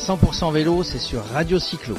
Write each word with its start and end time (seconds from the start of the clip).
100% 0.00 0.50
vélo, 0.50 0.82
c'est 0.82 0.98
sur 0.98 1.22
Radio 1.24 1.58
Cyclo. 1.58 1.94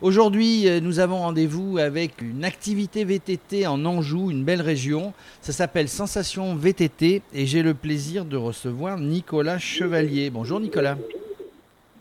Aujourd'hui, 0.00 0.68
euh, 0.68 0.78
nous 0.78 1.00
avons 1.00 1.18
rendez-vous 1.18 1.78
avec 1.78 2.22
une 2.22 2.44
activité 2.44 3.04
VTT 3.04 3.66
en 3.66 3.84
Anjou, 3.84 4.30
une 4.30 4.44
belle 4.44 4.62
région. 4.62 5.12
Ça 5.40 5.52
s'appelle 5.52 5.88
Sensation 5.88 6.54
VTT 6.54 7.22
et 7.34 7.46
j'ai 7.46 7.64
le 7.64 7.74
plaisir 7.74 8.24
de 8.24 8.36
recevoir 8.36 8.96
Nicolas 8.96 9.58
Chevalier. 9.58 10.30
Bonjour 10.30 10.60
Nicolas. 10.60 10.96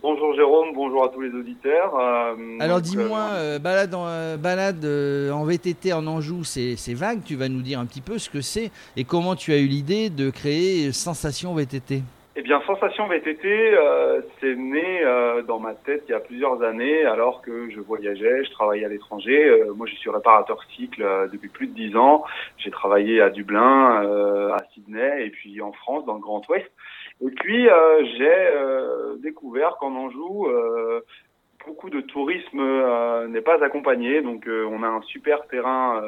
Bonjour 0.03 0.35
Jérôme, 0.35 0.69
bonjour 0.75 1.03
à 1.03 1.09
tous 1.09 1.21
les 1.21 1.31
auditeurs. 1.31 1.95
Euh, 1.99 2.35
Alors 2.59 2.81
dis-moi, 2.81 3.29
euh, 3.31 3.57
balade, 3.57 3.95
en, 3.95 4.37
balade 4.37 4.85
en 4.85 5.43
VTT 5.43 5.91
en 5.91 6.05
Anjou, 6.05 6.43
c'est 6.43 6.93
vague, 6.93 7.23
tu 7.25 7.35
vas 7.35 7.49
nous 7.49 7.61
dire 7.61 7.79
un 7.79 7.87
petit 7.87 8.01
peu 8.01 8.19
ce 8.19 8.29
que 8.29 8.41
c'est 8.41 8.69
et 8.95 9.05
comment 9.05 9.35
tu 9.35 9.51
as 9.53 9.57
eu 9.57 9.65
l'idée 9.65 10.11
de 10.11 10.29
créer 10.29 10.91
Sensation 10.91 11.55
VTT 11.55 12.03
eh 12.41 12.43
bien, 12.43 12.59
Sensation 12.65 13.07
VTT, 13.07 13.45
euh, 13.45 14.19
c'est 14.39 14.55
né 14.55 15.03
euh, 15.03 15.43
dans 15.43 15.59
ma 15.59 15.75
tête 15.75 16.05
il 16.07 16.11
y 16.11 16.15
a 16.15 16.19
plusieurs 16.19 16.63
années, 16.63 17.05
alors 17.05 17.43
que 17.43 17.69
je 17.69 17.79
voyageais, 17.79 18.43
je 18.43 18.49
travaillais 18.49 18.83
à 18.83 18.87
l'étranger. 18.87 19.47
Euh, 19.47 19.75
moi, 19.75 19.85
je 19.85 19.93
suis 19.93 20.09
réparateur 20.09 20.57
cycle 20.75 21.05
depuis 21.31 21.49
plus 21.49 21.67
de 21.67 21.75
dix 21.75 21.95
ans. 21.95 22.23
J'ai 22.57 22.71
travaillé 22.71 23.21
à 23.21 23.29
Dublin, 23.29 24.01
à 24.55 24.57
Sydney, 24.73 25.27
et 25.27 25.29
puis 25.29 25.61
en 25.61 25.71
France, 25.71 26.03
dans 26.07 26.15
le 26.15 26.19
Grand 26.19 26.41
Ouest. 26.49 26.65
Et 27.23 27.29
puis, 27.29 27.69
j'ai 28.17 28.49
découvert 29.19 29.77
qu'en 29.79 29.95
Anjou, 29.95 30.47
beaucoup 31.67 31.91
de 31.91 32.01
tourisme 32.01 33.27
n'est 33.27 33.41
pas 33.41 33.63
accompagné. 33.63 34.23
Donc, 34.23 34.47
on 34.47 34.81
a 34.81 34.87
un 34.87 35.03
super 35.03 35.45
terrain 35.45 36.01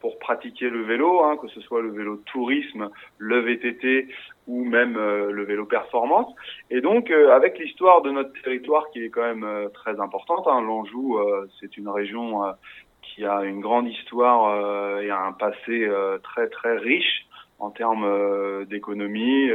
pour 0.00 0.18
pratiquer 0.18 0.68
le 0.68 0.82
vélo, 0.82 1.22
hein, 1.24 1.36
que 1.40 1.48
ce 1.48 1.60
soit 1.60 1.82
le 1.82 1.90
vélo 1.90 2.16
tourisme, 2.26 2.90
le 3.18 3.40
VTT 3.40 4.08
ou 4.46 4.64
même 4.64 4.96
euh, 4.96 5.30
le 5.30 5.44
vélo 5.44 5.64
performance. 5.64 6.32
Et 6.70 6.80
donc, 6.80 7.10
euh, 7.10 7.34
avec 7.34 7.58
l'histoire 7.58 8.02
de 8.02 8.10
notre 8.10 8.32
territoire 8.42 8.88
qui 8.90 9.02
est 9.02 9.10
quand 9.10 9.22
même 9.22 9.44
euh, 9.44 9.68
très 9.70 9.98
importante, 10.00 10.46
hein, 10.46 10.60
l'Anjou, 10.60 11.18
c'est 11.60 11.76
une 11.76 11.88
région 11.88 12.42
qui 13.02 13.24
a 13.24 13.42
une 13.44 13.60
grande 13.60 13.88
histoire 13.88 15.00
et 15.00 15.10
un 15.10 15.32
passé 15.32 15.88
très 16.22 16.48
très 16.48 16.76
riche 16.76 17.26
en 17.58 17.70
termes 17.70 18.64
d'économie 18.66 19.50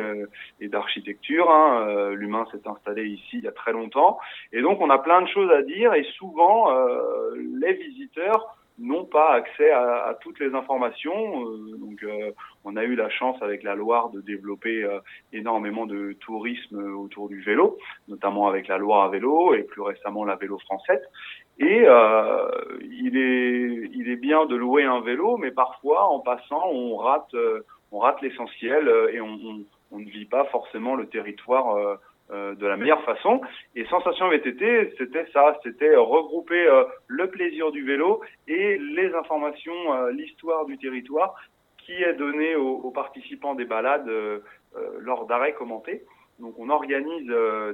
et 0.59 0.67
d'architecture. 0.67 1.49
Hein. 1.49 2.11
L'humain 2.13 2.45
s'est 2.51 2.67
installé 2.67 3.05
ici 3.05 3.37
il 3.37 3.43
y 3.43 3.47
a 3.47 3.51
très 3.51 3.73
longtemps. 3.73 4.19
Et 4.51 4.61
donc, 4.61 4.81
on 4.81 4.89
a 4.89 4.97
plein 4.97 5.21
de 5.21 5.27
choses 5.27 5.51
à 5.51 5.61
dire 5.61 5.93
et 5.93 6.03
souvent, 6.17 6.71
les 7.35 7.73
visiteurs 7.73 8.57
n'ont 8.81 9.05
pas 9.05 9.33
accès 9.33 9.71
à, 9.71 10.17
toutes 10.21 10.39
les 10.39 10.53
informations. 10.53 11.45
Euh, 11.45 11.77
donc, 11.77 12.03
euh, 12.03 12.31
on 12.63 12.75
a 12.75 12.83
eu 12.83 12.95
la 12.95 13.09
chance 13.09 13.41
avec 13.41 13.63
la 13.63 13.75
Loire 13.75 14.09
de 14.09 14.21
développer 14.21 14.83
euh, 14.83 14.99
énormément 15.33 15.85
de 15.85 16.13
tourisme 16.19 16.95
autour 16.95 17.29
du 17.29 17.41
vélo, 17.41 17.77
notamment 18.07 18.47
avec 18.47 18.67
la 18.67 18.77
Loire 18.77 19.05
à 19.05 19.09
vélo 19.09 19.53
et 19.53 19.63
plus 19.63 19.81
récemment 19.81 20.25
la 20.25 20.35
vélo 20.35 20.57
française. 20.59 21.01
Et 21.59 21.85
il 22.89 23.17
est 23.17 23.89
il 23.93 24.09
est 24.09 24.15
bien 24.15 24.45
de 24.47 24.55
louer 24.55 24.83
un 24.83 25.01
vélo, 25.01 25.37
mais 25.37 25.51
parfois 25.51 26.07
en 26.07 26.19
passant, 26.19 26.69
on 26.71 26.97
rate 26.97 27.35
on 27.91 27.99
rate 27.99 28.21
l'essentiel 28.21 28.91
et 29.13 29.21
on, 29.21 29.27
on, 29.27 29.65
on, 29.91 29.99
ne 29.99 30.05
vit 30.05 30.25
pas 30.25 30.45
forcément 30.45 30.95
le 30.95 31.07
territoire 31.07 31.75
euh, 31.75 31.95
de 32.31 32.65
la 32.65 32.77
meilleure 32.77 33.03
façon. 33.03 33.41
Et 33.75 33.85
Sensation 33.85 34.29
VTT, 34.29 34.93
c'était 34.97 35.25
ça, 35.33 35.57
c'était 35.63 35.95
regrouper 35.95 36.65
euh, 36.67 36.83
le 37.07 37.29
plaisir 37.29 37.71
du 37.71 37.83
vélo 37.83 38.21
et 38.47 38.77
les 38.77 39.13
informations, 39.13 39.93
euh, 39.93 40.11
l'histoire 40.11 40.65
du 40.65 40.77
territoire 40.77 41.35
qui 41.77 41.93
est 41.93 42.13
donnée 42.13 42.55
aux, 42.55 42.91
participants 42.91 43.55
des 43.55 43.65
balades 43.65 44.07
lors 44.99 45.25
d'arrêts 45.25 45.53
commentés. 45.53 46.03
Donc 46.37 46.53
on 46.59 46.69
organise 46.69 47.27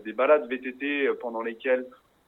des 0.05 0.13
balades 0.13 0.47
VTT 0.47 1.09
pendant 1.19 1.41
lesquelles 1.41 1.85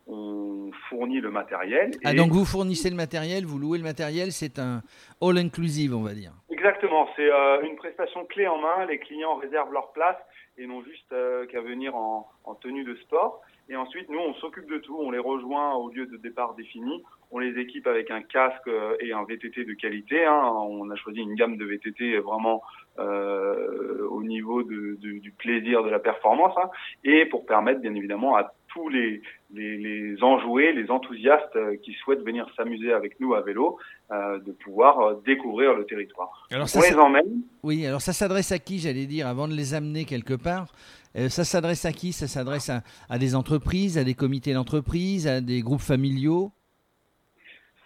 on 0.10 0.72
fournit 0.90 1.22
le 1.22 1.32
matériel. 1.32 1.92
Ah, 2.04 2.14
donc 2.14 2.32
vous 2.32 2.46
fournissez 2.46 2.90
le 2.90 2.96
matériel, 2.96 3.46
vous 3.46 3.60
louez 3.60 3.78
le 3.78 3.84
matériel, 3.84 4.32
c'est 4.32 4.60
un 4.60 4.82
all-inclusive, 5.22 5.96
on 5.96 6.02
va 6.02 6.14
dire. 6.14 6.32
Exactement, 6.50 7.08
c'est 7.16 7.30
une 7.64 7.76
prestation 7.78 8.26
clé 8.26 8.48
en 8.48 8.58
main, 8.58 8.86
les 8.86 9.00
clients 9.00 9.36
réservent 9.36 9.72
leur 9.72 9.92
place 9.92 10.18
et 10.60 10.68
non 10.68 10.84
juste 10.84 11.12
euh, 11.14 11.46
qu'à 11.46 11.62
venir 11.62 11.96
en, 11.96 12.28
en, 12.44 12.56
tenue 12.56 12.84
de 12.84 12.96
sport. 12.96 13.42
Et 13.70 13.76
ensuite, 13.76 14.10
nous, 14.10 14.20
on 14.20 14.34
s'occupe 14.36 14.70
de 14.70 14.78
tout, 14.80 14.98
on 15.00 15.12
les 15.12 15.20
rejoint 15.20 15.76
au 15.76 15.90
lieu 15.90 16.06
de 16.06 16.18
départ 16.18 16.56
défini, 16.56 17.04
on 17.32 17.40
les 17.40 17.58
équipe 17.60 17.88
avec 17.88 18.12
un 18.12 18.22
casque 18.22 18.68
euh, 18.68 18.98
et 19.00 19.14
un 19.14 19.24
VTT 19.24 19.64
de 19.64 19.74
qualité. 19.74 20.26
Hein. 20.26 20.52
On 20.56 20.90
a 20.90 20.96
choisi 20.96 21.20
une 21.20 21.36
gamme 21.36 21.56
de 21.56 21.66
VTT 21.66 22.18
vraiment 22.18 22.62
euh, 22.98 24.06
au 24.10 24.24
niveau 24.24 24.64
de, 24.64 24.98
de, 25.00 25.20
du 25.20 25.32
plaisir 25.32 25.84
de 25.84 25.90
la 25.90 26.00
performance, 26.00 26.54
hein. 26.58 26.70
et 27.04 27.26
pour 27.26 27.46
permettre 27.46 27.80
bien 27.80 27.96
évidemment 27.96 28.36
à 28.36 28.52
tous 28.70 28.90
les, 28.90 29.22
les, 29.54 29.78
les, 29.78 30.24
enjoués, 30.24 30.72
les 30.74 30.90
enthousiastes 30.90 31.56
euh, 31.56 31.76
qui 31.78 31.94
souhaitent 31.94 32.24
venir 32.24 32.48
s'amuser 32.56 32.94
avec 32.94 33.20
nous 33.20 33.34
à 33.34 33.42
vélo, 33.42 33.78
euh, 34.12 34.40
de 34.40 34.52
pouvoir 34.52 35.00
euh, 35.00 35.22
découvrir 35.26 35.74
le 35.74 35.86
territoire. 35.86 36.48
Alors 36.52 36.70
ça, 36.70 36.80
On 36.80 36.82
les 36.84 36.96
emmène. 36.96 37.42
Oui, 37.64 37.86
alors 37.86 38.02
ça 38.02 38.14
s'adresse 38.14 38.52
à 38.52 38.60
qui, 38.60 38.80
j'allais 38.80 39.06
dire, 39.06 39.28
avant 39.28 39.48
de 39.48 39.54
les 39.54 39.74
amener 39.74 40.06
quelque 40.06 40.36
part? 40.36 40.68
Ça 41.16 41.44
s'adresse 41.44 41.86
à 41.86 41.92
qui? 41.92 42.14
Ça 42.14 42.28
s'adresse 42.28 42.70
à, 42.70 42.82
à, 43.10 43.18
des 43.18 43.36
entreprises, 43.36 43.98
à 43.98 44.04
des 44.04 44.14
comités 44.14 44.54
d'entreprise, 44.54 45.28
à 45.28 45.42
des 45.42 45.62
groupes 45.62 45.82
familiaux? 45.82 46.52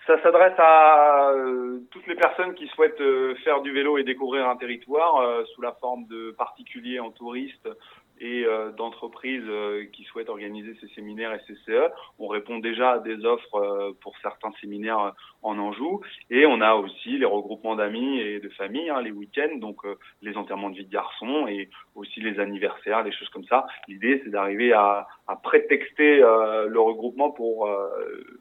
Ça 0.06 0.22
s'adresse 0.22 0.60
à 0.60 1.32
toutes 1.90 2.06
les 2.08 2.16
personnes 2.16 2.54
qui 2.54 2.68
souhaitent 2.68 3.02
faire 3.46 3.62
du 3.62 3.72
vélo 3.72 3.98
et 3.98 4.04
découvrir 4.04 4.50
un 4.50 4.58
territoire 4.58 5.46
sous 5.56 5.62
la 5.62 5.72
forme 5.72 6.06
de 6.08 6.32
particuliers 6.38 7.00
en 7.00 7.12
touristes 7.12 7.70
et 8.20 8.46
euh, 8.46 8.72
d'entreprises 8.72 9.44
euh, 9.48 9.86
qui 9.92 10.04
souhaitent 10.04 10.30
organiser 10.30 10.76
ces 10.80 10.88
séminaires 10.96 11.34
et 11.34 11.42
ces 11.48 11.56
CE. 11.66 11.90
On 12.20 12.28
répond 12.28 12.60
déjà 12.60 12.94
à 12.94 13.00
des 13.00 13.26
offres 13.26 13.56
euh, 13.56 13.92
pour 14.02 14.14
certains 14.22 14.52
séminaires 14.62 15.14
en 15.42 15.58
Anjou 15.58 16.02
et 16.30 16.46
on 16.46 16.62
a 16.62 16.74
aussi 16.74 17.18
les 17.18 17.26
regroupements 17.26 17.76
d'amis 17.76 18.20
et 18.20 18.40
de 18.40 18.50
familles, 18.50 18.90
hein, 18.90 19.02
les 19.02 19.12
week-ends, 19.12 19.58
donc 19.58 19.82
les 20.22 20.36
enterrements 20.38 20.70
de 20.70 20.78
vie 20.78 20.86
de 20.86 20.92
garçons 20.92 21.48
et 21.48 21.70
aussi 21.96 22.22
les 22.22 22.40
anniversaires, 22.40 23.04
des 23.04 23.12
choses 23.12 23.30
comme 23.30 23.44
ça. 23.46 23.66
L'idée, 23.88 24.22
c'est 24.24 24.30
d'arriver 24.30 24.72
à, 24.74 25.08
à, 25.28 25.36
prétexter 25.36 26.20
le 26.20 26.80
regroupement 26.80 27.32
pour, 27.32 27.70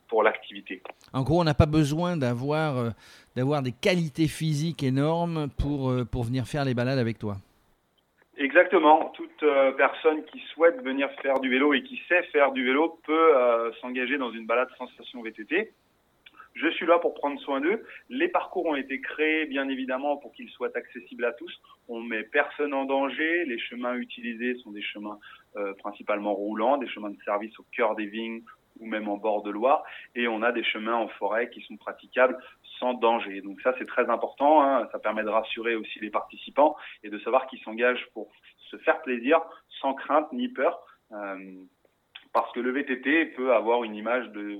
pour 0.08 0.22
l'activité. 0.22 0.82
En 1.12 1.22
gros, 1.22 1.40
on 1.40 1.44
n'a 1.44 1.54
pas 1.54 1.66
besoin 1.66 2.16
d'avoir 2.16 2.92
d'avoir 3.34 3.62
des 3.62 3.72
qualités 3.72 4.28
physiques 4.28 4.82
énormes 4.82 5.48
pour, 5.58 5.92
pour 6.10 6.22
venir 6.22 6.46
faire 6.46 6.64
les 6.64 6.74
balades 6.74 6.98
avec 6.98 7.18
toi. 7.18 7.36
Exactement. 8.38 9.10
Toute 9.10 9.42
euh, 9.42 9.72
personne 9.72 10.24
qui 10.24 10.40
souhaite 10.52 10.82
venir 10.82 11.10
faire 11.20 11.38
du 11.40 11.50
vélo 11.50 11.74
et 11.74 11.82
qui 11.82 12.00
sait 12.08 12.22
faire 12.24 12.52
du 12.52 12.64
vélo 12.64 12.98
peut 13.04 13.36
euh, 13.36 13.72
s'engager 13.80 14.16
dans 14.16 14.32
une 14.32 14.46
balade 14.46 14.70
sensation 14.78 15.22
VTT. 15.22 15.72
Je 16.54 16.68
suis 16.68 16.86
là 16.86 16.98
pour 16.98 17.14
prendre 17.14 17.40
soin 17.40 17.60
d'eux. 17.60 17.82
Les 18.08 18.28
parcours 18.28 18.66
ont 18.66 18.74
été 18.74 19.00
créés, 19.00 19.46
bien 19.46 19.68
évidemment, 19.68 20.16
pour 20.16 20.32
qu'ils 20.32 20.50
soient 20.50 20.74
accessibles 20.74 21.24
à 21.24 21.32
tous. 21.32 21.60
On 21.88 22.00
met 22.00 22.22
personne 22.22 22.74
en 22.74 22.84
danger. 22.84 23.44
Les 23.46 23.58
chemins 23.58 23.94
utilisés 23.94 24.56
sont 24.56 24.70
des 24.70 24.82
chemins 24.82 25.18
euh, 25.56 25.72
principalement 25.74 26.34
roulants, 26.34 26.76
des 26.78 26.88
chemins 26.88 27.10
de 27.10 27.22
service 27.24 27.58
au 27.58 27.64
cœur 27.74 27.96
des 27.96 28.06
vignes 28.06 28.42
ou 28.80 28.86
même 28.86 29.08
en 29.08 29.16
bord 29.16 29.42
de 29.42 29.50
Loire. 29.50 29.84
Et 30.14 30.28
on 30.28 30.42
a 30.42 30.52
des 30.52 30.64
chemins 30.64 30.94
en 30.96 31.08
forêt 31.08 31.50
qui 31.50 31.60
sont 31.62 31.76
praticables 31.76 32.36
danger. 33.00 33.40
Donc 33.40 33.60
ça, 33.60 33.74
c'est 33.78 33.86
très 33.86 34.08
important. 34.10 34.62
Hein. 34.62 34.88
Ça 34.92 34.98
permet 34.98 35.22
de 35.22 35.28
rassurer 35.28 35.76
aussi 35.76 36.00
les 36.00 36.10
participants 36.10 36.76
et 37.02 37.10
de 37.10 37.18
savoir 37.20 37.46
qu'ils 37.46 37.60
s'engagent 37.60 38.06
pour 38.12 38.30
se 38.70 38.76
faire 38.78 39.00
plaisir 39.02 39.40
sans 39.80 39.94
crainte 39.94 40.32
ni 40.32 40.48
peur. 40.48 40.80
Euh, 41.12 41.36
parce 42.32 42.50
que 42.52 42.60
le 42.60 42.70
VTT 42.70 43.26
peut 43.36 43.52
avoir 43.52 43.84
une 43.84 43.94
image 43.94 44.30
de 44.30 44.58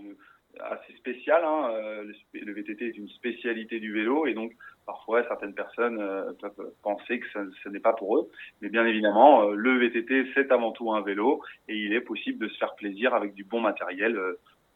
assez 0.60 0.92
spéciale. 0.98 1.42
Hein. 1.44 1.70
Euh, 1.72 2.12
le, 2.34 2.52
VTT 2.52 2.88
est 2.88 2.98
une 2.98 3.08
spécialité 3.08 3.80
du 3.80 3.90
vélo 3.90 4.26
et 4.26 4.34
donc 4.34 4.52
parfois 4.84 5.22
certaines 5.26 5.54
personnes 5.54 5.98
euh, 5.98 6.30
peuvent 6.34 6.72
penser 6.82 7.20
que 7.20 7.26
ce 7.62 7.68
n'est 7.70 7.80
pas 7.80 7.94
pour 7.94 8.18
eux. 8.18 8.30
Mais 8.60 8.68
bien 8.68 8.84
évidemment, 8.84 9.48
le 9.48 9.78
VTT 9.78 10.30
c'est 10.34 10.52
avant 10.52 10.72
tout 10.72 10.92
un 10.92 11.00
vélo 11.00 11.40
et 11.68 11.76
il 11.76 11.94
est 11.94 12.02
possible 12.02 12.38
de 12.38 12.52
se 12.52 12.58
faire 12.58 12.74
plaisir 12.74 13.14
avec 13.14 13.32
du 13.32 13.44
bon 13.44 13.62
matériel 13.62 14.20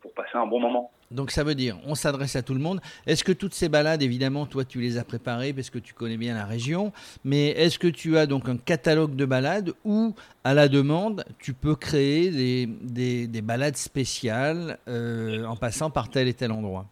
pour 0.06 0.14
passer 0.14 0.37
un 0.37 0.47
bon 0.47 0.61
moment. 0.61 0.91
Donc 1.11 1.31
ça 1.31 1.43
veut 1.43 1.55
dire, 1.55 1.76
on 1.85 1.94
s'adresse 1.94 2.37
à 2.37 2.43
tout 2.43 2.55
le 2.55 2.61
monde. 2.61 2.81
Est-ce 3.06 3.25
que 3.25 3.32
toutes 3.32 3.55
ces 3.55 3.69
balades, 3.69 4.03
évidemment, 4.03 4.47
toi 4.47 4.64
tu 4.64 4.81
les 4.81 4.99
as 4.99 5.05
préparées 5.05 5.53
parce 5.53 5.70
que 5.70 5.79
tu 5.79 5.94
connais 5.94 6.17
bien 6.17 6.35
la 6.35 6.44
région, 6.44 6.93
mais 7.25 7.49
est-ce 7.49 7.79
que 7.79 7.88
tu 7.88 8.17
as 8.17 8.26
donc 8.26 8.49
un 8.49 8.56
catalogue 8.56 9.17
de 9.17 9.25
balades 9.25 9.73
ou 9.85 10.14
à 10.44 10.55
la 10.55 10.69
demande, 10.69 11.25
tu 11.38 11.55
peux 11.55 11.75
créer 11.75 12.31
des, 12.31 12.67
des, 12.67 13.26
des 13.26 13.43
balades 13.43 13.76
spéciales 13.76 14.79
euh, 14.88 15.44
en 15.44 15.56
passant 15.56 15.91
par 15.91 16.09
tel 16.09 16.29
et 16.29 16.35
tel 16.35 16.52
endroit? 16.52 16.87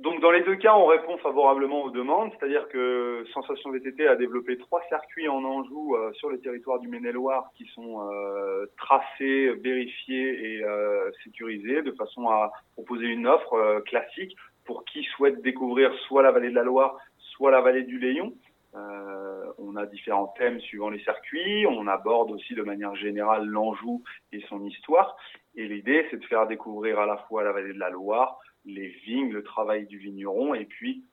Donc 0.00 0.18
dans 0.22 0.30
les 0.30 0.42
deux 0.42 0.56
cas, 0.56 0.74
on 0.76 0.86
répond 0.86 1.18
favorablement 1.18 1.82
aux 1.82 1.90
demandes, 1.90 2.30
c'est-à-dire 2.38 2.66
que 2.68 3.22
Sensation 3.34 3.70
VTT 3.70 4.06
a 4.08 4.16
développé 4.16 4.56
trois 4.56 4.80
circuits 4.88 5.28
en 5.28 5.44
Anjou 5.44 5.94
euh, 5.94 6.10
sur 6.14 6.30
le 6.30 6.40
territoire 6.40 6.78
du 6.78 6.88
Maine-et-Loire 6.88 7.50
qui 7.54 7.66
sont 7.74 8.00
euh, 8.00 8.64
tracés, 8.78 9.50
vérifiés 9.62 10.54
et 10.54 10.64
façon 12.04 12.28
à 12.28 12.52
proposer 12.72 13.06
une 13.06 13.26
offre 13.26 13.80
classique 13.86 14.36
pour 14.64 14.84
qui 14.84 15.04
souhaite 15.04 15.42
découvrir 15.42 15.92
soit 16.06 16.22
la 16.22 16.30
vallée 16.30 16.50
de 16.50 16.54
la 16.54 16.62
Loire, 16.62 16.96
soit 17.18 17.50
la 17.50 17.60
vallée 17.60 17.84
du 17.84 17.98
Léon. 17.98 18.32
on 19.58 19.76
a 19.76 19.86
différents 19.86 20.32
thèmes 20.38 20.60
suivant 20.60 20.90
les 20.90 21.00
circuits. 21.00 21.66
On 21.66 21.86
aborde 21.86 22.30
aussi 22.30 22.54
de 22.54 22.62
manière 22.62 22.94
générale 22.96 23.46
l'Anjou 23.46 24.02
et 24.32 24.40
son 24.48 24.64
histoire. 24.64 25.16
Et 25.54 25.66
l'idée, 25.66 26.06
c'est 26.10 26.18
de 26.18 26.24
faire 26.26 26.46
découvrir 26.46 26.98
à 26.98 27.06
la 27.06 27.16
fois 27.28 27.42
la 27.42 27.52
vallée 27.52 27.72
de 27.72 27.78
la 27.78 27.90
Loire, 27.90 28.38
les 28.64 28.88
vignes, 28.88 29.32
le 29.32 29.42
travail 29.42 29.86
du 29.86 29.98
vigneron, 29.98 30.54
et 30.54 30.64
puis 30.64 31.04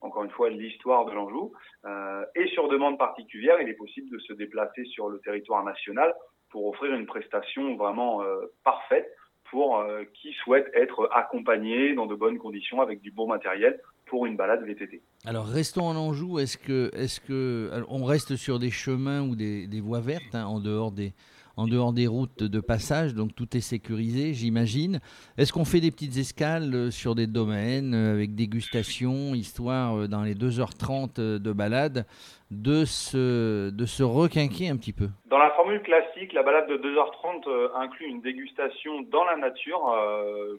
encore 0.00 0.24
une 0.24 0.30
fois 0.30 0.50
l'histoire 0.50 1.04
de 1.06 1.12
l'Anjou. 1.12 1.52
Euh, 1.84 2.24
et 2.34 2.46
sur 2.48 2.68
demande 2.68 2.98
particulière, 2.98 3.60
il 3.60 3.68
est 3.68 3.74
possible 3.74 4.10
de 4.10 4.18
se 4.18 4.32
déplacer 4.32 4.84
sur 4.84 5.08
le 5.08 5.18
territoire 5.20 5.64
national 5.64 6.14
pour 6.50 6.66
offrir 6.66 6.94
une 6.94 7.06
prestation 7.06 7.76
vraiment 7.76 8.22
euh, 8.22 8.46
parfaite 8.64 9.08
pour 9.50 9.78
euh, 9.78 10.04
qui 10.14 10.32
souhaite 10.44 10.66
être 10.74 11.08
accompagné 11.14 11.94
dans 11.94 12.06
de 12.06 12.14
bonnes 12.14 12.38
conditions 12.38 12.80
avec 12.80 13.00
du 13.00 13.10
bon 13.10 13.26
matériel 13.26 13.80
pour 14.06 14.26
une 14.26 14.36
balade 14.36 14.64
VTT. 14.64 15.02
Alors 15.24 15.46
restons 15.46 15.86
en 15.86 15.96
Anjou. 15.96 16.38
Est-ce 16.38 16.58
que, 16.58 16.90
est-ce 16.94 17.20
que, 17.20 17.84
on 17.88 18.04
reste 18.04 18.36
sur 18.36 18.58
des 18.58 18.70
chemins 18.70 19.22
ou 19.22 19.36
des, 19.36 19.80
voies 19.80 20.00
vertes 20.00 20.34
hein, 20.34 20.46
en 20.46 20.60
dehors 20.60 20.92
des, 20.92 21.12
en 21.58 21.66
dehors 21.66 21.92
des 21.92 22.06
routes 22.06 22.44
de 22.44 22.60
passage, 22.60 23.14
donc 23.14 23.34
tout 23.34 23.56
est 23.56 23.60
sécurisé, 23.60 24.32
j'imagine. 24.32 25.00
Est-ce 25.36 25.52
qu'on 25.52 25.64
fait 25.64 25.80
des 25.80 25.90
petites 25.90 26.16
escales 26.16 26.72
euh, 26.72 26.90
sur 26.92 27.16
des 27.16 27.26
domaines 27.26 27.94
euh, 27.94 28.14
avec 28.14 28.36
dégustation, 28.36 29.34
histoire 29.34 29.98
euh, 29.98 30.06
dans 30.06 30.22
les 30.22 30.36
2h30 30.36 31.20
de 31.20 31.52
balade 31.52 32.06
de 32.52 32.84
se, 32.84 33.70
de 33.70 33.86
se 33.86 34.04
requinquer 34.04 34.68
un 34.68 34.76
petit 34.76 34.92
peu? 34.92 35.08
Dans 35.26 35.38
la 35.38 35.50
formule 35.50 35.82
classique, 35.82 36.32
la 36.32 36.44
balade 36.44 36.68
de 36.68 36.76
2h30 36.76 37.74
inclut 37.74 38.06
une 38.06 38.20
dégustation 38.20 39.02
dans 39.10 39.24
la 39.24 39.36
nature. 39.36 39.80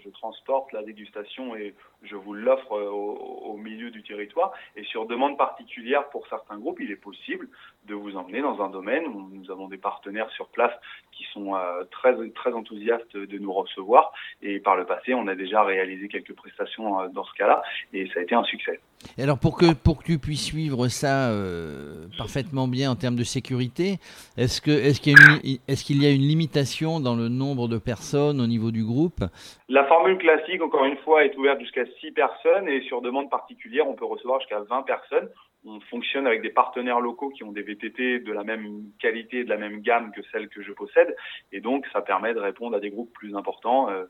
je 0.04 0.10
transporte 0.10 0.72
la 0.74 0.84
dégustation 0.84 1.56
et 1.56 1.74
je 2.04 2.16
vous 2.16 2.34
l'offre 2.34 2.72
au, 2.72 3.52
au, 3.52 3.58
milieu 3.58 3.92
du 3.92 4.04
territoire. 4.04 4.52
Et 4.76 4.84
sur 4.84 5.06
demande 5.06 5.38
particulière 5.38 6.08
pour 6.10 6.28
certains 6.28 6.58
groupes, 6.58 6.80
il 6.80 6.92
est 6.92 6.96
possible 6.96 7.48
de 7.88 7.94
vous 7.94 8.16
emmener 8.16 8.42
dans 8.42 8.62
un 8.62 8.70
domaine 8.70 9.06
où 9.08 9.30
nous 9.32 9.52
avons 9.52 9.68
des 9.68 9.78
partenaires 9.78 10.30
sur 10.32 10.48
place 10.48 10.74
qui 11.12 11.26
sont 11.34 11.56
euh, 11.56 11.84
très 11.92 12.16
très 12.32 12.54
enthousiastes 12.54 13.16
de 13.16 13.38
nous 13.38 13.52
recevoir. 13.52 14.12
Et 14.42 14.60
par 14.60 14.76
le 14.76 14.86
passé, 14.86 15.14
on 15.14 15.28
a 15.28 15.36
déjà 15.36 15.64
réalisé 15.64 16.08
quelques 16.08 16.34
prestations 16.34 17.02
euh, 17.02 17.08
dans 17.10 17.26
ce 17.26 17.34
cas-là, 17.34 17.62
et 17.94 18.08
ça 18.14 18.20
a 18.20 18.24
été 18.24 18.36
un 18.36 18.44
succès. 18.44 18.80
Et 19.18 19.24
alors 19.24 19.40
pour 19.40 19.58
que 19.58 19.74
pour 19.74 20.00
que 20.00 20.04
tu 20.04 20.20
puisses 20.20 20.44
suivre 20.46 20.88
ça 20.90 21.30
euh, 21.30 22.08
parfaitement 22.18 22.68
bien 22.68 22.92
en 22.92 22.96
termes 22.96 23.16
de 23.16 23.24
sécurité, 23.24 23.98
est-ce 24.38 24.62
qu'il 24.62 24.74
y 24.74 25.16
a 25.16 25.32
une 25.44 25.58
est-ce 25.68 25.84
qu'il 25.84 26.04
y 26.04 26.06
a 26.06 26.12
une 26.12 26.22
limitation 26.22 27.00
dans 27.00 27.16
le 27.16 27.30
nombre 27.30 27.68
de 27.68 27.78
personnes 27.78 28.42
au 28.42 28.48
niveau 28.48 28.72
du 28.72 28.84
groupe? 28.84 29.24
La 29.70 29.86
formule 29.86 30.18
classique, 30.18 30.62
encore 30.62 30.86
une 30.86 30.98
fois, 30.98 31.24
est 31.24 31.36
ouverte 31.38 31.60
jusqu'à 31.60 31.86
6 32.00 32.12
personnes 32.12 32.68
et 32.68 32.82
sur 32.82 33.02
demande 33.02 33.30
particulière, 33.30 33.88
on 33.88 33.96
peut 33.96 34.06
recevoir 34.06 34.40
jusqu'à 34.40 34.62
20 34.62 34.84
personnes. 34.84 35.30
On 35.66 35.80
fonctionne 35.82 36.26
avec 36.26 36.42
des 36.42 36.52
partenaires 36.52 37.00
locaux 37.00 37.30
qui 37.30 37.44
ont 37.44 37.52
des 37.52 37.62
VTT 37.62 38.20
de 38.20 38.32
la 38.32 38.44
même 38.44 38.84
qualité, 39.00 39.44
de 39.44 39.50
la 39.50 39.58
même 39.58 39.82
gamme 39.82 40.12
que 40.12 40.22
celle 40.32 40.48
que 40.48 40.62
je 40.62 40.72
possède, 40.72 41.16
et 41.52 41.60
donc 41.60 41.86
ça 41.92 42.02
permet 42.02 42.34
de 42.34 42.40
répondre 42.40 42.78
à 42.78 42.80
des 42.80 42.90
groupes 42.90 43.12
plus 43.14 43.36
importants, 43.36 43.90
euh, 43.90 44.06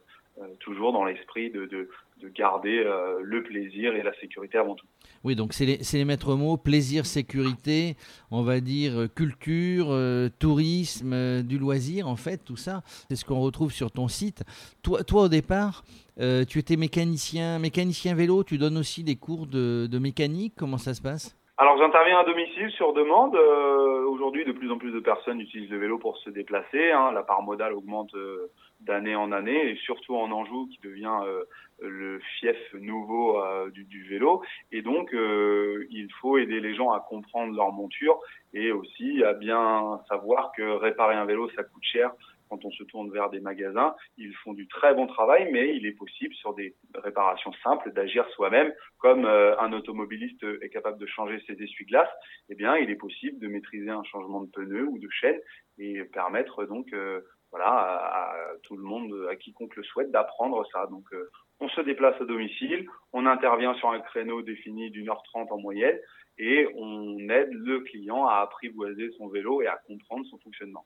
toujours 0.60 0.94
dans 0.94 1.06
l'esprit 1.06 1.50
de, 1.52 1.66
de, 1.66 1.90
de, 2.22 2.30
garder 2.30 2.84
euh, 2.86 3.20
le 3.22 3.44
plaisir 3.44 3.96
et 3.96 4.04
la 4.04 4.14
sécurité 4.20 4.58
avant 4.58 4.76
tout. 4.76 4.86
Oui, 5.24 5.36
donc 5.36 5.54
c'est 5.54 5.66
les, 5.66 5.80
les, 5.94 6.06
maîtres 6.06 6.36
mots, 6.36 6.58
plaisir, 6.58 7.06
sécurité, 7.06 7.96
on 8.32 8.44
va 8.44 8.60
dire 8.60 9.08
culture, 9.16 9.96
tourisme, 10.40 11.44
du 11.44 11.58
loisir, 11.58 12.08
en 12.08 12.16
fait, 12.16 12.44
tout 12.44 12.56
ça, 12.56 12.84
c'est 13.10 13.16
ce 13.16 13.26
qu'on 13.26 13.40
retrouve 13.40 13.72
sur 13.72 13.92
ton 13.92 14.08
site. 14.08 14.44
Toi, 14.82 15.04
toi 15.04 15.24
au 15.24 15.30
départ, 15.30 15.84
tu 16.18 16.60
étais 16.60 16.78
mécanicien, 16.78 17.60
mécanicien 17.60 18.16
vélo, 18.16 18.44
tu 18.44 18.58
donnes 18.58 18.78
aussi 18.78 19.04
des 19.04 19.16
cours 19.16 19.48
de, 19.48 19.88
de 19.92 20.00
mécanique, 20.00 20.54
comment 20.56 20.78
ça 20.78 20.94
se 20.94 21.02
passe? 21.02 21.39
Alors 21.62 21.78
j'interviens 21.78 22.20
à 22.20 22.24
domicile 22.24 22.72
sur 22.72 22.94
demande. 22.94 23.36
Euh, 23.36 24.06
aujourd'hui, 24.06 24.46
de 24.46 24.54
plus 24.54 24.72
en 24.72 24.78
plus 24.78 24.94
de 24.94 25.00
personnes 25.02 25.42
utilisent 25.42 25.70
le 25.70 25.78
vélo 25.78 25.98
pour 25.98 26.18
se 26.20 26.30
déplacer. 26.30 26.92
Hein. 26.92 27.12
La 27.12 27.22
part 27.22 27.42
modale 27.42 27.74
augmente 27.74 28.16
euh, 28.16 28.50
d'année 28.80 29.14
en 29.14 29.34
année, 29.34 29.72
et 29.72 29.76
surtout 29.76 30.16
en 30.16 30.32
Anjou, 30.32 30.70
qui 30.72 30.80
devient 30.82 31.20
euh, 31.26 31.44
le 31.82 32.20
fief 32.40 32.56
nouveau 32.76 33.44
du, 33.74 33.84
du, 33.84 34.08
vélo. 34.08 34.42
Et 34.72 34.82
donc, 34.82 35.12
il 35.12 36.08
faut 36.22 36.38
aider 36.38 36.62
les 36.62 36.76
gens 36.76 36.92
à 36.92 37.02
comprendre 37.02 37.54
leur 37.54 37.74
monture 37.74 38.20
et 38.54 38.72
aussi 38.72 39.22
à 39.24 39.34
bien 39.34 40.00
savoir 40.08 40.54
que 40.56 40.64
réparer 40.64 41.16
un 41.16 41.26
vélo, 41.26 41.50
ça 41.58 41.64
coûte 41.64 41.84
cher 41.84 42.12
quand 42.50 42.66
on 42.66 42.72
se 42.72 42.84
tourne 42.84 43.12
vers 43.12 43.30
des 43.30 43.40
magasins, 43.40 43.96
ils 44.18 44.34
font 44.38 44.54
du 44.54 44.68
très 44.68 44.94
bon 44.94 45.08
travail, 45.08 45.50
mais 45.52 45.76
il 45.76 45.86
est 45.86 45.94
possible 45.94 46.34
sur 46.36 46.54
des 46.54 46.76
réparations 46.96 47.54
simples 47.64 47.92
d'agir 47.92 48.28
soi-même, 48.32 48.74
comme 48.98 49.26
euh, 49.26 49.58
un 49.60 49.72
automobiliste 49.74 50.44
est 50.62 50.70
capable 50.70 50.98
de 50.98 51.06
changer 51.06 51.42
ses 51.48 51.54
essuie-glaces. 51.62 52.10
Eh 52.50 52.56
bien, 52.56 52.76
il 52.78 52.90
est 52.90 52.96
possible 52.96 53.40
de 53.40 53.48
maîtriser 53.48 53.90
un 53.90 54.04
changement 54.04 54.42
de 54.42 54.50
pneu 54.50 54.86
ou 54.86 55.00
de 55.00 55.10
chaîne 55.10 55.40
et 55.78 56.04
permettre 56.06 56.66
donc 56.66 56.92
euh, 56.94 57.22
voilà 57.52 57.68
à, 57.68 58.34
tout 58.64 58.76
le 58.76 58.84
monde, 58.84 59.28
à 59.30 59.36
quiconque 59.36 59.76
le 59.76 59.84
souhaite, 59.84 60.12
d'apprendre 60.12 60.66
ça. 60.72 60.88
Donc, 60.88 61.06
euh, 61.14 61.30
on 61.60 61.70
se 61.70 61.82
déplace 61.82 62.20
à 62.22 62.26
domicile, 62.26 62.88
on 63.14 63.26
intervient 63.26 63.74
sur 63.76 63.90
un 63.90 64.00
créneau 64.00 64.42
défini 64.42 64.92
d'une 64.92 65.10
heure 65.10 65.24
trente 65.24 65.52
en 65.52 65.60
moyenne 65.60 66.00
et 66.38 66.68
on 66.76 67.18
aide 67.30 67.52
le 67.52 67.82
client 67.82 68.26
à 68.28 68.38
apprivoiser 68.38 69.12
son 69.18 69.28
vélo 69.28 69.62
et 69.62 69.68
à 69.68 69.76
comprendre 69.88 70.26
son 70.28 70.38
fonctionnement. 70.40 70.86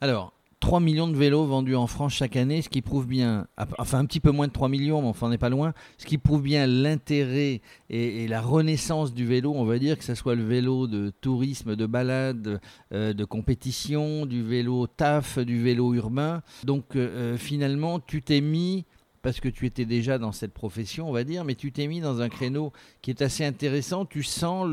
Alors, 0.00 0.32
3 0.60 0.78
millions 0.80 1.08
de 1.08 1.16
vélos 1.16 1.46
vendus 1.46 1.74
en 1.74 1.86
France 1.86 2.12
chaque 2.12 2.36
année, 2.36 2.60
ce 2.60 2.68
qui 2.68 2.82
prouve 2.82 3.06
bien, 3.06 3.46
enfin 3.78 3.98
un 3.98 4.04
petit 4.04 4.20
peu 4.20 4.30
moins 4.30 4.46
de 4.46 4.52
3 4.52 4.68
millions, 4.68 5.00
mais 5.00 5.08
enfin 5.08 5.26
on 5.26 5.30
n'est 5.30 5.38
pas 5.38 5.48
loin, 5.48 5.72
ce 5.96 6.04
qui 6.04 6.18
prouve 6.18 6.42
bien 6.42 6.66
l'intérêt 6.66 7.62
et, 7.88 8.28
la 8.28 8.40
renaissance 8.42 9.14
du 9.14 9.26
vélo, 9.26 9.52
on 9.56 9.64
va 9.64 9.78
dire, 9.78 9.98
que 9.98 10.04
ce 10.04 10.14
soit 10.14 10.34
le 10.34 10.44
vélo 10.44 10.86
de 10.86 11.12
tourisme, 11.20 11.76
de 11.76 11.86
balade, 11.86 12.60
euh, 12.92 13.12
de 13.14 13.24
compétition, 13.24 14.26
du 14.26 14.42
vélo 14.42 14.86
taf, 14.86 15.38
du 15.38 15.62
vélo 15.62 15.94
urbain. 15.94 16.42
Donc 16.64 16.94
euh, 16.94 17.08
euh, 17.34 17.36
finalement, 17.38 17.98
tu 17.98 18.22
t'es 18.22 18.42
mis 18.42 18.84
parce 19.22 19.40
que 19.40 19.48
tu 19.48 19.66
étais 19.66 19.84
déjà 19.84 20.18
dans 20.18 20.32
cette 20.32 20.52
profession, 20.52 21.08
on 21.08 21.12
va 21.12 21.24
dire, 21.24 21.44
mais 21.44 21.54
tu 21.54 21.72
t'es 21.72 21.86
mis 21.86 22.00
dans 22.00 22.20
un 22.20 22.28
créneau 22.28 22.72
qui 23.02 23.10
est 23.10 23.22
assez 23.22 23.44
intéressant. 23.44 24.04
Tu 24.06 24.22
sens 24.22 24.68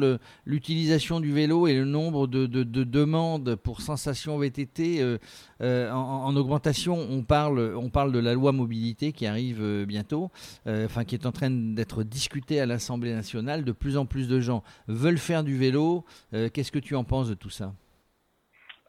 l'utilisation 0.45 1.19
du 1.19 1.33
vélo 1.33 1.67
et 1.67 1.73
le 1.73 1.85
nombre 1.85 2.27
de, 2.27 2.45
demandes 2.63 3.55
pour 3.55 3.81
sensation 3.81 4.37
VTT 4.37 5.01
euh, 5.01 5.17
euh, 5.61 5.91
en, 5.91 6.35
augmentation. 6.35 6.97
On 7.09 7.23
parle, 7.23 7.73
on 7.75 7.89
parle 7.89 8.11
de 8.11 8.19
la 8.19 8.33
loi 8.33 8.51
mobilité 8.51 9.11
qui 9.11 9.25
arrive 9.25 9.61
euh, 9.61 9.85
bientôt, 9.85 10.31
enfin 10.65 11.03
qui 11.03 11.15
est 11.15 11.25
en 11.25 11.31
train 11.31 11.49
d'être 11.49 12.03
discutée 12.03 12.59
à 12.59 12.65
l'Assemblée 12.65 13.13
nationale. 13.13 13.63
De 13.63 13.71
plus 13.71 13.97
en 13.97 14.05
plus 14.05 14.27
de 14.27 14.39
gens 14.39 14.63
veulent 14.87 15.17
faire 15.17 15.43
du 15.43 15.57
vélo. 15.57 16.05
Qu'est-ce 16.31 16.71
que 16.71 16.79
tu 16.79 16.95
en 16.95 17.03
penses 17.03 17.29
de 17.29 17.33
tout 17.33 17.49
ça? 17.49 17.73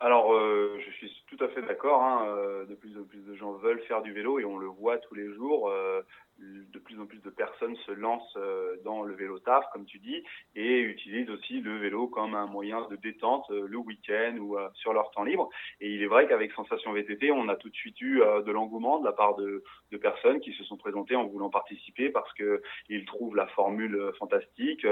Alors, 0.00 0.30
je 0.78 0.90
suis 0.92 1.24
tout 1.26 1.42
à 1.44 1.48
fait 1.48 1.62
d'accord. 1.62 2.02
Hein, 2.02 2.26
euh, 2.26 2.64
de 2.66 2.74
plus 2.74 2.96
en 2.98 3.04
plus 3.04 3.20
de 3.20 3.34
gens 3.34 3.52
veulent 3.52 3.80
faire 3.82 4.02
du 4.02 4.12
vélo 4.12 4.38
et 4.38 4.44
on 4.44 4.58
le 4.58 4.66
voit 4.66 4.98
tous 4.98 5.14
les 5.14 5.32
jours. 5.34 5.68
Euh, 5.70 6.02
de 6.40 6.78
plus 6.78 7.00
en 7.00 7.06
plus 7.06 7.20
de 7.20 7.30
personnes 7.30 7.74
se 7.84 7.90
lancent 7.90 8.36
euh, 8.36 8.76
dans 8.84 9.02
le 9.02 9.12
vélo 9.14 9.40
taf, 9.40 9.64
comme 9.72 9.86
tu 9.86 9.98
dis, 9.98 10.22
et 10.54 10.78
utilisent 10.78 11.30
aussi 11.30 11.60
le 11.60 11.78
vélo 11.78 12.06
comme 12.06 12.36
un 12.36 12.46
moyen 12.46 12.86
de 12.88 12.94
détente 12.94 13.46
le 13.50 13.76
week-end 13.76 14.36
ou 14.38 14.56
sur 14.74 14.92
leur 14.92 15.10
temps 15.10 15.24
libre. 15.24 15.48
Et 15.80 15.90
il 15.92 16.00
est 16.00 16.06
vrai 16.06 16.28
qu'avec 16.28 16.52
Sensation 16.52 16.92
VTT, 16.92 17.32
on 17.32 17.48
a 17.48 17.56
tout 17.56 17.68
de 17.68 17.74
suite 17.74 18.00
eu 18.00 18.20
de 18.20 18.52
l'engouement 18.52 19.00
de 19.00 19.04
la 19.04 19.12
part 19.12 19.34
de, 19.34 19.64
de, 19.90 19.96
personnes 19.96 20.38
qui 20.38 20.52
se 20.52 20.62
sont 20.62 20.76
présentées 20.76 21.16
en 21.16 21.26
voulant 21.26 21.50
participer 21.50 22.10
parce 22.10 22.32
que 22.34 22.62
ils 22.88 23.04
trouvent 23.04 23.34
la 23.34 23.48
formule 23.48 24.12
fantastique 24.16 24.86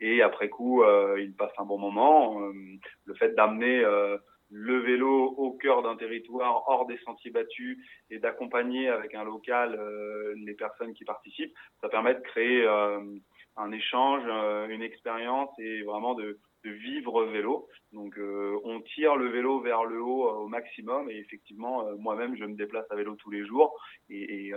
et 0.00 0.22
après 0.22 0.48
coup, 0.50 0.84
ils 1.18 1.34
passent 1.34 1.58
un 1.58 1.64
bon 1.64 1.78
moment. 1.78 2.48
le 3.06 3.14
fait 3.14 3.34
d'amener 3.34 3.84
le 4.52 4.78
vélo 4.80 5.34
au 5.38 5.52
cœur 5.52 5.82
d'un 5.82 5.96
territoire 5.96 6.64
hors 6.68 6.86
des 6.86 6.98
sentiers 6.98 7.30
battus 7.30 7.78
et 8.10 8.18
d'accompagner 8.18 8.88
avec 8.88 9.14
un 9.14 9.24
local 9.24 9.74
euh, 9.74 10.34
les 10.36 10.54
personnes 10.54 10.92
qui 10.92 11.04
participent, 11.04 11.54
ça 11.80 11.88
permet 11.88 12.14
de 12.14 12.20
créer 12.20 12.62
euh, 12.66 13.00
un 13.56 13.72
échange, 13.72 14.22
euh, 14.26 14.68
une 14.68 14.82
expérience 14.82 15.48
et 15.58 15.82
vraiment 15.82 16.14
de, 16.14 16.38
de 16.64 16.70
vivre 16.70 17.24
vélo. 17.24 17.66
Donc 17.92 18.18
on 18.64 18.80
tire 18.80 19.16
le 19.16 19.28
vélo 19.28 19.60
vers 19.60 19.84
le 19.84 20.00
haut 20.02 20.28
au 20.28 20.48
maximum 20.48 21.10
et 21.10 21.16
effectivement 21.16 21.84
moi-même 21.98 22.36
je 22.36 22.44
me 22.44 22.54
déplace 22.54 22.86
à 22.90 22.96
vélo 22.96 23.16
tous 23.16 23.30
les 23.30 23.44
jours 23.44 23.74
et, 24.08 24.48
et 24.48 24.54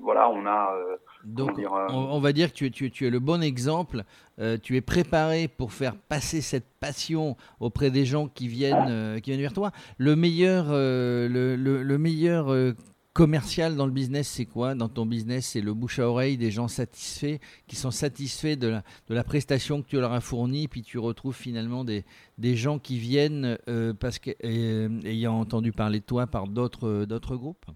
voilà, 0.00 0.30
on 0.30 0.46
a. 0.46 0.76
Euh, 1.24 1.28
Donc, 1.28 1.58
euh, 1.58 1.66
on, 1.90 2.20
va 2.20 2.32
dire 2.32 2.52
que 2.52 2.66
tu, 2.66 3.06
es 3.06 3.10
le 3.10 3.18
bon 3.18 3.42
exemple. 3.42 4.04
Euh, 4.38 4.58
tu 4.60 4.76
es 4.76 4.80
préparé 4.80 5.48
pour 5.48 5.72
faire 5.72 5.96
passer 5.96 6.40
cette 6.40 6.66
passion 6.80 7.36
auprès 7.60 7.90
des 7.90 8.04
gens 8.04 8.28
qui 8.28 8.48
viennent, 8.48 9.20
qui 9.20 9.30
viennent 9.30 9.40
vers 9.40 9.52
toi. 9.52 9.72
Le 9.98 10.16
meilleur, 10.16 10.66
le, 10.70 11.96
meilleur 11.96 12.74
commercial 13.12 13.76
dans 13.76 13.86
le 13.86 13.92
business, 13.92 14.28
c'est 14.28 14.46
quoi? 14.46 14.74
Dans 14.74 14.88
ton 14.88 15.04
business, 15.04 15.48
c'est 15.48 15.60
le 15.60 15.74
bouche 15.74 15.98
à 15.98 16.08
oreille 16.08 16.38
des 16.38 16.50
gens 16.50 16.66
satisfaits, 16.66 17.38
qui 17.66 17.76
sont 17.76 17.90
satisfaits 17.90 18.56
de 18.56 18.68
la, 18.68 18.82
de 19.08 19.14
la 19.14 19.22
prestation 19.22 19.82
que 19.82 19.88
tu 19.88 19.96
leur 19.96 20.12
as 20.12 20.20
fournie, 20.20 20.66
puis 20.66 20.82
tu 20.82 20.98
retrouves 20.98 21.36
finalement 21.36 21.84
des, 21.84 22.04
des 22.38 22.56
gens 22.56 22.78
qui 22.78 22.98
viennent 22.98 23.58
parce 24.00 24.18
qu'ayant 24.18 25.34
entendu 25.34 25.72
parler 25.72 26.00
de 26.00 26.04
toi 26.04 26.26
par 26.26 26.48
d'autres 26.48 27.36
groupes 27.36 27.66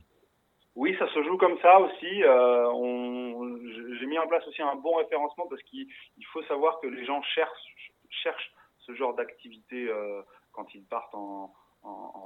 oui, 0.77 0.95
ça 0.99 1.07
se 1.09 1.16
comme 1.37 1.59
ça 1.61 1.79
aussi. 1.81 2.23
Euh, 2.23 3.97
j'ai 3.99 4.07
mis 4.07 4.19
en 4.19 4.27
place 4.27 4.47
aussi 4.47 4.63
un 4.63 4.77
bon 4.77 4.97
référencement 4.97 5.47
parce 5.49 5.63
qu'il 5.63 5.89
faut 6.33 6.43
savoir 6.45 6.81
que 6.81 6.87
les 6.87 7.05
gens 7.05 7.23
cherchent, 7.23 8.53
ce 8.79 8.95
genre 8.95 9.15
d'activité 9.15 9.89
euh, 9.89 10.23
quand 10.53 10.75
ils 10.75 10.85
partent 10.85 11.15
en, 11.15 11.53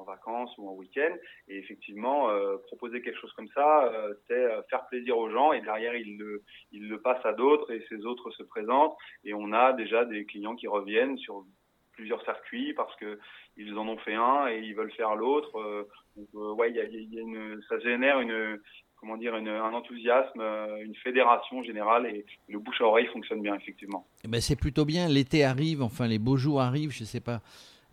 vacances 0.06 0.56
ou 0.56 0.68
en 0.68 0.72
week-end. 0.72 1.14
Et 1.46 1.58
effectivement, 1.58 2.30
euh, 2.30 2.56
proposer 2.66 3.02
quelque 3.02 3.20
chose 3.20 3.32
comme 3.34 3.48
ça, 3.48 3.92
c'est 4.26 4.48
faire 4.70 4.86
plaisir 4.88 5.18
aux 5.18 5.30
gens 5.30 5.52
et 5.52 5.60
derrière, 5.60 5.94
ils 5.94 6.16
le, 6.16 7.02
passent 7.02 7.24
à 7.24 7.34
d'autres 7.34 7.70
et 7.70 7.84
ces 7.88 8.04
autres 8.06 8.30
se 8.30 8.42
présentent. 8.42 8.96
Et 9.24 9.34
on 9.34 9.52
a 9.52 9.74
déjà 9.74 10.06
des 10.06 10.24
clients 10.24 10.56
qui 10.56 10.66
reviennent 10.66 11.18
sur 11.18 11.44
plusieurs 11.92 12.22
circuits 12.24 12.72
parce 12.72 12.96
que 12.96 13.18
ils 13.56 13.76
en 13.76 13.86
ont 13.86 13.98
fait 13.98 14.14
un 14.14 14.48
et 14.48 14.60
ils 14.60 14.74
veulent 14.74 14.92
faire 14.92 15.14
l'autre. 15.14 15.86
ouais, 16.32 16.80
a 16.80 16.84
une, 16.84 17.60
ça 17.68 17.78
génère 17.80 18.20
une, 18.20 18.58
comment 19.00 19.16
dire, 19.16 19.34
un 19.34 19.72
enthousiasme, 19.72 20.42
une 20.84 20.94
fédération 20.96 21.62
générale 21.62 22.06
et 22.06 22.26
le 22.48 22.58
bouche 22.58 22.80
à 22.80 22.84
oreille 22.84 23.06
fonctionne 23.06 23.40
bien 23.40 23.54
effectivement. 23.54 24.06
Eh 24.24 24.28
ben 24.28 24.40
c'est 24.40 24.56
plutôt 24.56 24.84
bien. 24.84 25.08
L'été 25.08 25.42
arrive, 25.42 25.82
enfin 25.82 26.06
les 26.06 26.18
beaux 26.18 26.36
jours 26.36 26.60
arrivent. 26.60 26.92
Je 26.92 27.04
sais 27.04 27.20
pas 27.20 27.40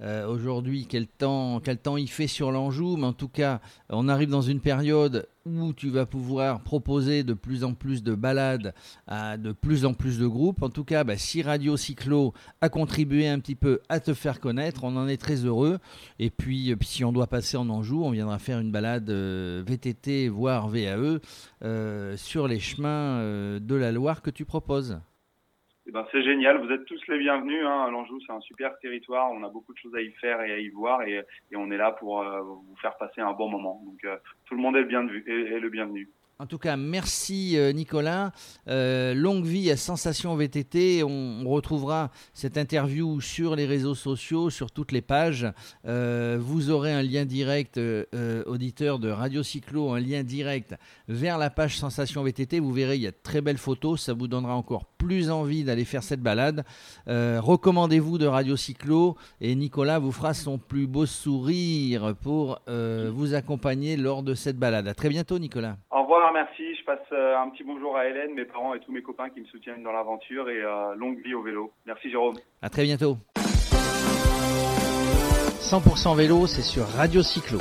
euh, 0.01 0.27
aujourd'hui 0.27 0.85
quel 0.87 1.07
temps, 1.07 1.59
quel 1.59 1.77
temps 1.77 1.97
il 1.97 2.09
fait 2.09 2.27
sur 2.27 2.51
l'Anjou, 2.51 2.97
mais 2.97 3.05
en 3.05 3.13
tout 3.13 3.27
cas, 3.27 3.61
on 3.89 4.07
arrive 4.07 4.29
dans 4.29 4.41
une 4.41 4.59
période 4.59 5.27
où 5.45 5.73
tu 5.73 5.89
vas 5.89 6.05
pouvoir 6.05 6.61
proposer 6.61 7.23
de 7.23 7.33
plus 7.33 7.63
en 7.63 7.73
plus 7.73 8.03
de 8.03 8.13
balades 8.13 8.73
à 9.07 9.37
de 9.37 9.53
plus 9.53 9.85
en 9.85 9.93
plus 9.93 10.19
de 10.19 10.27
groupes. 10.27 10.61
En 10.61 10.69
tout 10.69 10.83
cas, 10.83 11.03
bah, 11.03 11.17
si 11.17 11.41
Radio 11.41 11.77
Cyclo 11.77 12.33
a 12.61 12.69
contribué 12.69 13.27
un 13.27 13.39
petit 13.39 13.55
peu 13.55 13.79
à 13.89 13.99
te 13.99 14.13
faire 14.13 14.39
connaître, 14.39 14.83
on 14.83 14.95
en 14.97 15.07
est 15.07 15.17
très 15.17 15.45
heureux. 15.45 15.79
Et 16.19 16.29
puis, 16.29 16.71
euh, 16.71 16.75
si 16.81 17.03
on 17.03 17.11
doit 17.11 17.27
passer 17.27 17.57
en 17.57 17.69
Anjou, 17.69 18.03
on 18.03 18.11
viendra 18.11 18.39
faire 18.39 18.59
une 18.59 18.71
balade 18.71 19.09
euh, 19.09 19.63
VTT, 19.65 20.27
voire 20.27 20.67
VAE, 20.67 21.19
sur 22.17 22.47
les 22.47 22.59
chemins 22.59 23.19
de 23.59 23.75
la 23.75 23.91
Loire 23.91 24.21
que 24.21 24.29
tu 24.29 24.45
proposes. 24.45 24.99
Eh 25.89 25.91
ben, 25.93 26.05
c'est 26.11 26.21
génial, 26.21 26.57
vous 26.57 26.69
êtes 26.69 26.83
tous 26.83 27.07
les 27.07 27.17
bienvenus. 27.17 27.63
Hein. 27.65 27.89
L'Anjou, 27.91 28.19
c'est 28.25 28.33
un 28.33 28.41
super 28.41 28.77
territoire, 28.79 29.31
on 29.31 29.41
a 29.43 29.47
beaucoup 29.47 29.73
de 29.73 29.77
choses 29.77 29.95
à 29.95 30.01
y 30.01 30.11
faire 30.11 30.41
et 30.41 30.51
à 30.51 30.59
y 30.59 30.67
voir 30.67 31.01
et, 31.03 31.23
et 31.51 31.55
on 31.55 31.71
est 31.71 31.77
là 31.77 31.91
pour 31.91 32.21
euh, 32.21 32.41
vous 32.41 32.75
faire 32.81 32.97
passer 32.97 33.21
un 33.21 33.31
bon 33.31 33.47
moment. 33.47 33.81
Donc 33.85 34.03
euh, 34.03 34.17
tout 34.45 34.55
le 34.55 34.61
monde 34.61 34.75
est 34.75 34.83
le 34.83 35.29
est 35.29 35.59
le 35.59 35.69
bienvenu. 35.69 36.09
En 36.39 36.45
tout 36.45 36.59
cas, 36.59 36.77
merci 36.77 37.57
euh, 37.57 37.71
Nicolas. 37.71 38.31
Euh, 38.67 39.15
longue 39.15 39.43
vie 39.43 39.71
à 39.71 39.77
Sensation 39.77 40.35
VTT. 40.35 41.03
On, 41.03 41.43
retrouvera 41.47 42.11
cette 42.33 42.57
interview 42.57 43.21
sur 43.21 43.55
les 43.55 43.65
réseaux 43.65 43.95
sociaux, 43.95 44.51
sur 44.51 44.69
toutes 44.69 44.91
les 44.91 45.01
pages. 45.01 45.47
Euh, 45.87 46.37
vous 46.39 46.69
aurez 46.69 46.93
un 46.93 47.01
lien 47.01 47.25
direct, 47.25 47.79
auditeur 48.45 48.99
de 48.99 49.09
Radio 49.09 49.41
Cyclo, 49.41 49.93
un 49.93 49.99
lien 49.99 50.23
direct 50.23 50.75
vers 51.07 51.37
la 51.37 51.49
page 51.49 51.77
Sensation 51.77 52.21
VTT. 52.21 52.59
Vous 52.59 52.71
verrez, 52.73 52.97
il 52.97 53.01
y 53.01 53.07
a 53.07 53.11
de 53.11 53.17
très 53.23 53.41
belles 53.41 53.57
photos. 53.57 54.01
Ça 54.01 54.13
vous 54.13 54.27
donnera 54.27 54.55
encore 54.55 54.85
plus 54.85 55.31
envie 55.31 55.63
d'aller 55.63 55.85
faire 55.85 56.03
cette 56.03 56.21
balade. 56.21 56.65
Recommandez-vous 57.07 58.17
de 58.17 58.27
Radio 58.27 58.55
Cyclo 58.57 59.15
et 59.41 59.55
Nicolas 59.55 59.99
vous 59.99 60.11
fera 60.11 60.33
son 60.33 60.57
plus 60.57 60.85
beau 60.85 61.05
sourire 61.05 62.13
pour 62.21 62.59
vous 62.67 63.33
accompagner 63.33 63.95
lors 63.95 64.21
de 64.21 64.35
cette 64.35 64.57
balade. 64.57 64.87
À 64.87 64.93
très 64.93 65.09
bientôt, 65.09 65.39
Nicolas. 65.39 65.77
Au 65.91 66.01
revoir 66.01 66.26
merci. 66.33 66.75
Je 66.75 66.83
passe 66.85 66.99
euh, 67.11 67.37
un 67.37 67.49
petit 67.49 67.63
bonjour 67.63 67.97
à 67.97 68.05
Hélène, 68.07 68.33
mes 68.33 68.45
parents 68.45 68.73
et 68.73 68.79
tous 68.79 68.91
mes 68.91 69.01
copains 69.01 69.29
qui 69.29 69.41
me 69.41 69.45
soutiennent 69.45 69.83
dans 69.83 69.91
l'aventure 69.91 70.49
et 70.49 70.61
euh, 70.61 70.95
longue 70.95 71.21
vie 71.23 71.33
au 71.33 71.41
vélo. 71.41 71.71
Merci 71.85 72.09
Jérôme. 72.09 72.35
À 72.61 72.69
très 72.69 72.83
bientôt. 72.83 73.17
100% 75.59 76.15
vélo, 76.15 76.47
c'est 76.47 76.61
sur 76.61 76.87
Radio 76.87 77.21
Cyclo. 77.21 77.59